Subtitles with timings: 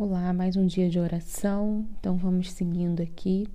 [0.00, 3.48] Olá, mais um dia de oração, então vamos seguindo aqui.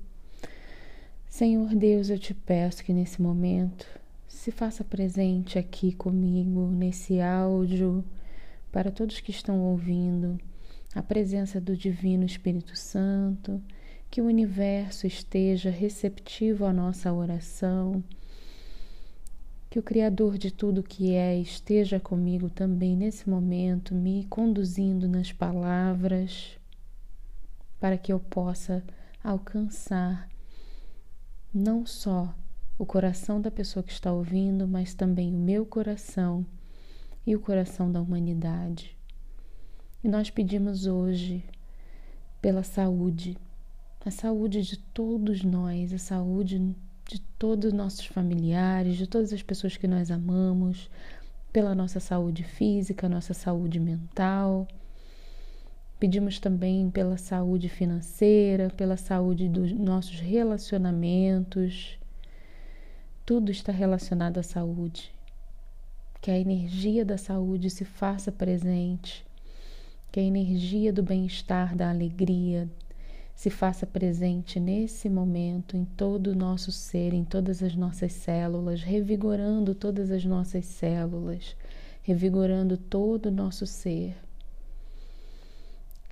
[1.30, 3.88] Senhor Deus, eu te peço que nesse momento
[4.28, 8.04] se faça presente aqui comigo, nesse áudio,
[8.74, 10.38] para todos que estão ouvindo,
[10.94, 13.64] a presença do Divino Espírito Santo,
[14.12, 18.04] que o universo esteja receptivo à nossa oração
[19.74, 25.32] que o Criador de tudo que é esteja comigo também nesse momento, me conduzindo nas
[25.32, 26.60] palavras,
[27.80, 28.84] para que eu possa
[29.24, 30.30] alcançar
[31.52, 32.36] não só
[32.78, 36.46] o coração da pessoa que está ouvindo, mas também o meu coração
[37.26, 38.96] e o coração da humanidade.
[40.04, 41.44] E nós pedimos hoje
[42.40, 43.36] pela saúde,
[44.06, 46.76] a saúde de todos nós, a saúde
[47.08, 50.90] de todos os nossos familiares, de todas as pessoas que nós amamos,
[51.52, 54.68] pela nossa saúde física, nossa saúde mental.
[56.00, 61.98] Pedimos também pela saúde financeira, pela saúde dos nossos relacionamentos.
[63.26, 65.14] Tudo está relacionado à saúde.
[66.20, 69.26] Que a energia da saúde se faça presente,
[70.12, 72.70] que a energia do bem-estar, da alegria,
[73.36, 78.82] se faça presente nesse momento em todo o nosso ser, em todas as nossas células,
[78.82, 81.56] revigorando todas as nossas células,
[82.02, 84.16] revigorando todo o nosso ser.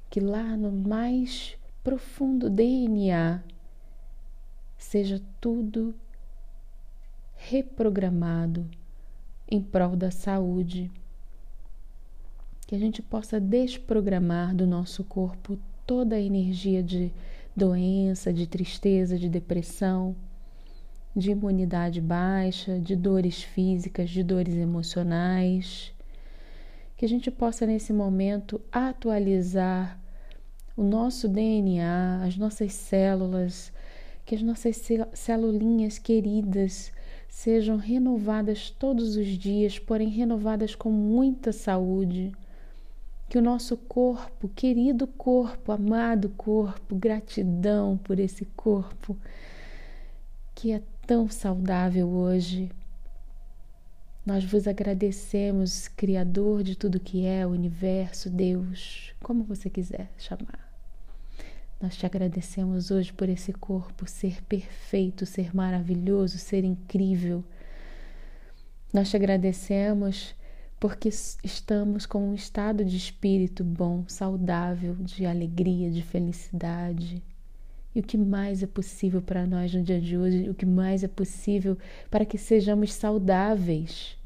[0.10, 3.42] Que lá no mais profundo DNA
[4.78, 5.96] seja tudo
[7.36, 8.70] reprogramado
[9.48, 10.92] em prol da saúde.
[12.68, 15.58] Que a gente possa desprogramar do nosso corpo
[15.92, 17.12] toda a energia de
[17.54, 20.16] doença, de tristeza, de depressão,
[21.14, 25.92] de imunidade baixa, de dores físicas, de dores emocionais.
[26.96, 30.00] Que a gente possa nesse momento atualizar
[30.78, 33.74] o nosso DNA, as nossas células,
[34.26, 34.82] que as nossas
[35.14, 36.90] celulinhas queridas
[37.28, 42.32] sejam renovadas todos os dias, porém renovadas com muita saúde
[43.32, 49.18] que o nosso corpo, querido corpo, amado corpo, gratidão por esse corpo
[50.54, 52.70] que é tão saudável hoje.
[54.26, 60.70] Nós vos agradecemos, Criador de tudo que é, o universo, Deus, como você quiser chamar.
[61.80, 67.46] Nós te agradecemos hoje por esse corpo ser perfeito, ser maravilhoso, ser incrível.
[68.94, 70.36] Nós te agradecemos
[70.82, 71.10] porque
[71.44, 77.22] estamos com um estado de espírito bom, saudável, de alegria, de felicidade.
[77.94, 81.04] E o que mais é possível para nós no dia de hoje, o que mais
[81.04, 81.78] é possível
[82.10, 84.18] para que sejamos saudáveis.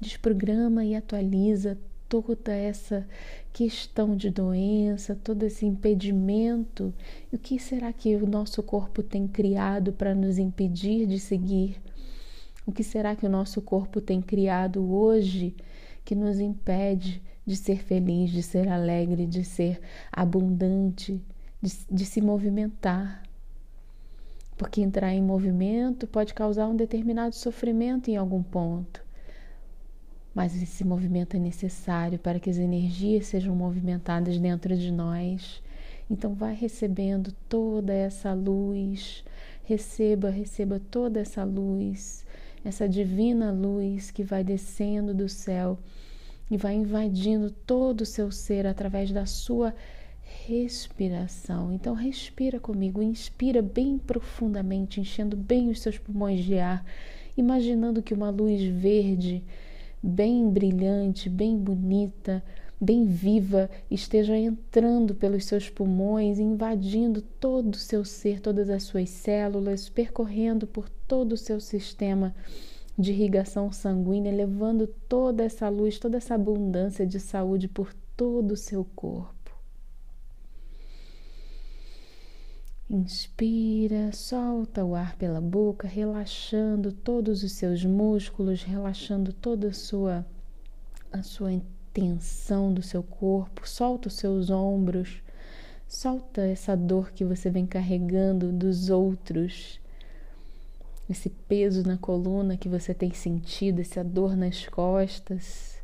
[0.00, 1.76] Desprograma e atualiza
[2.08, 3.06] toda essa
[3.52, 6.94] questão de doença, todo esse impedimento.
[7.30, 11.78] E o que será que o nosso corpo tem criado para nos impedir de seguir
[12.66, 15.54] o que será que o nosso corpo tem criado hoje
[16.04, 19.80] que nos impede de ser feliz, de ser alegre, de ser
[20.10, 21.22] abundante,
[21.60, 23.22] de, de se movimentar?
[24.56, 29.04] Porque entrar em movimento pode causar um determinado sofrimento em algum ponto.
[30.34, 35.62] Mas esse movimento é necessário para que as energias sejam movimentadas dentro de nós.
[36.10, 39.24] Então, vai recebendo toda essa luz,
[39.64, 42.24] receba, receba toda essa luz
[42.64, 45.78] essa divina luz que vai descendo do céu
[46.50, 49.74] e vai invadindo todo o seu ser através da sua
[50.46, 51.72] respiração.
[51.72, 56.84] Então, respira comigo, inspira bem profundamente, enchendo bem os seus pulmões de ar,
[57.36, 59.42] imaginando que uma luz verde,
[60.02, 62.42] bem brilhante, bem bonita,
[62.80, 69.10] bem viva, esteja entrando pelos seus pulmões, invadindo todo o seu ser, todas as suas
[69.10, 72.34] células, percorrendo por todo o seu sistema
[72.98, 78.56] de irrigação sanguínea, levando toda essa luz, toda essa abundância de saúde por todo o
[78.56, 79.34] seu corpo.
[82.88, 90.24] Inspira, solta o ar pela boca, relaxando todos os seus músculos, relaxando toda a sua
[91.10, 91.52] a sua
[91.94, 95.22] tensão do seu corpo, solta os seus ombros,
[95.88, 99.80] solta essa dor que você vem carregando dos outros,
[101.08, 105.74] esse peso na coluna que você tem sentido, essa dor nas costas.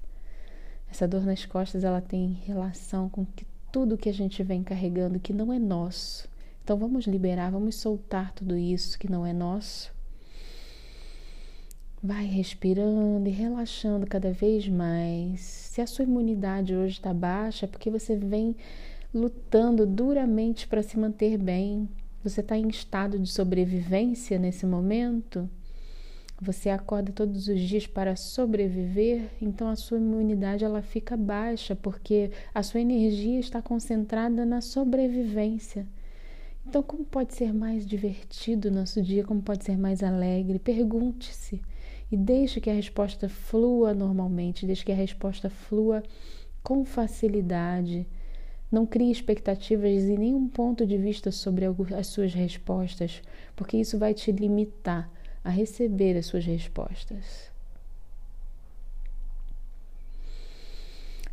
[0.90, 5.20] Essa dor nas costas ela tem relação com que tudo que a gente vem carregando
[5.20, 6.28] que não é nosso.
[6.64, 9.92] Então vamos liberar, vamos soltar tudo isso que não é nosso.
[12.02, 15.40] Vai respirando e relaxando cada vez mais.
[15.40, 18.56] Se a sua imunidade hoje está baixa, é porque você vem
[19.12, 21.86] lutando duramente para se manter bem.
[22.24, 25.46] Você está em estado de sobrevivência nesse momento?
[26.40, 32.30] Você acorda todos os dias para sobreviver, então a sua imunidade ela fica baixa porque
[32.54, 35.86] a sua energia está concentrada na sobrevivência.
[36.66, 39.22] Então, como pode ser mais divertido o nosso dia?
[39.22, 40.58] Como pode ser mais alegre?
[40.58, 41.60] Pergunte-se
[42.10, 46.02] e deixe que a resposta flua normalmente, deixe que a resposta flua
[46.62, 48.06] com facilidade.
[48.70, 51.66] Não crie expectativas em nenhum ponto de vista sobre
[51.96, 53.22] as suas respostas,
[53.54, 55.10] porque isso vai te limitar
[55.42, 57.50] a receber as suas respostas.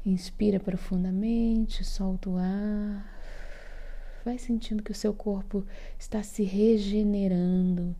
[0.06, 3.14] Inspira profundamente, solta o ar.
[4.24, 5.66] Vai sentindo que o seu corpo
[6.00, 7.96] está se regenerando.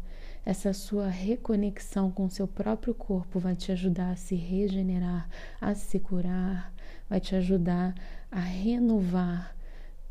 [0.48, 5.28] Essa sua reconexão com o seu próprio corpo vai te ajudar a se regenerar,
[5.60, 6.74] a se curar,
[7.10, 7.94] vai te ajudar
[8.32, 9.54] a renovar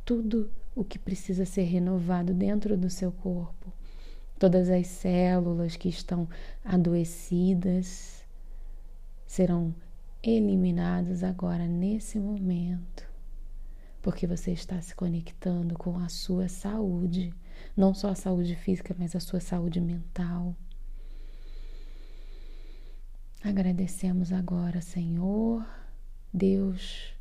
[0.05, 3.73] tudo o que precisa ser renovado dentro do seu corpo.
[4.39, 6.29] Todas as células que estão
[6.63, 8.23] adoecidas
[9.27, 9.75] serão
[10.23, 13.09] eliminadas agora nesse momento,
[14.03, 17.33] porque você está se conectando com a sua saúde,
[17.77, 20.57] não só a saúde física, mas a sua saúde mental.
[23.43, 25.65] Agradecemos agora, Senhor,
[26.33, 27.15] Deus,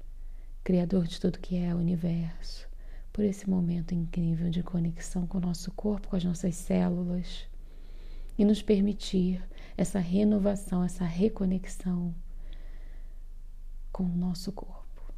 [0.64, 2.68] Criador de tudo que é o universo
[3.14, 7.48] por esse momento incrível de conexão com o nosso corpo, com as nossas células
[8.38, 9.42] e nos permitir
[9.78, 12.14] essa renovação, essa reconexão
[13.92, 15.14] com o nosso corpo.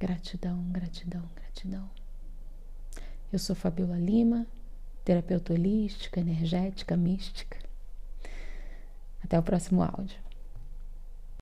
[0.00, 1.88] Gratidão, gratidão, gratidão.
[3.32, 4.46] Eu sou Fabiola Lima,
[5.04, 7.58] terapeuta holística, energética, mística.
[9.22, 10.23] Até o próximo áudio.